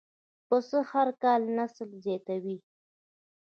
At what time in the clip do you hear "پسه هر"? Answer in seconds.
0.47-1.07